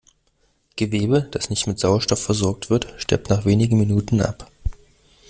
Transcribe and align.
Gewebe, 0.77 1.27
das 1.29 1.51
nicht 1.51 1.67
mit 1.67 1.77
Sauerstoff 1.77 2.23
versorgt 2.23 2.71
wird, 2.71 2.91
stirbt 2.97 3.29
nach 3.29 3.45
wenigen 3.45 3.77
Minuten 3.77 4.19
ab. 4.19 4.47